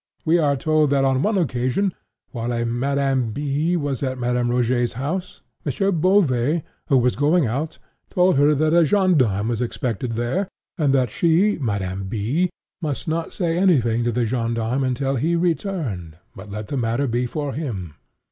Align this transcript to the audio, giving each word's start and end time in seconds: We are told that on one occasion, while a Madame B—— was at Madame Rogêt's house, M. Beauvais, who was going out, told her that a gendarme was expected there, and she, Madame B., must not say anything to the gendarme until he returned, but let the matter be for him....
We 0.25 0.39
are 0.39 0.57
told 0.57 0.89
that 0.89 1.05
on 1.05 1.21
one 1.21 1.37
occasion, 1.37 1.93
while 2.31 2.51
a 2.51 2.65
Madame 2.65 3.29
B—— 3.29 3.77
was 3.77 4.01
at 4.01 4.17
Madame 4.17 4.47
Rogêt's 4.49 4.93
house, 4.93 5.41
M. 5.63 6.01
Beauvais, 6.01 6.63
who 6.87 6.97
was 6.97 7.15
going 7.15 7.45
out, 7.45 7.77
told 8.09 8.35
her 8.37 8.55
that 8.55 8.73
a 8.73 8.83
gendarme 8.83 9.47
was 9.47 9.61
expected 9.61 10.13
there, 10.13 10.47
and 10.75 10.97
she, 11.11 11.59
Madame 11.61 12.05
B., 12.05 12.49
must 12.81 13.07
not 13.07 13.31
say 13.31 13.55
anything 13.59 14.03
to 14.03 14.11
the 14.11 14.25
gendarme 14.25 14.83
until 14.83 15.17
he 15.17 15.35
returned, 15.35 16.17
but 16.35 16.49
let 16.49 16.69
the 16.69 16.77
matter 16.77 17.05
be 17.05 17.27
for 17.27 17.53
him.... 17.53 17.93